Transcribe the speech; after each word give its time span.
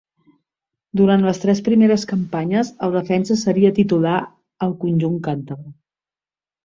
Durant 1.01 1.25
les 1.25 1.41
tres 1.43 1.61
primeres 1.67 2.05
campanyes, 2.11 2.71
el 2.87 2.95
defensa 2.97 3.39
seria 3.45 3.73
titular 3.81 4.17
al 4.69 4.77
conjunt 4.87 5.21
càntabre. 5.29 5.71